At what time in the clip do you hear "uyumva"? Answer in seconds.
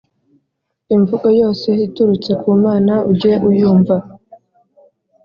3.49-3.95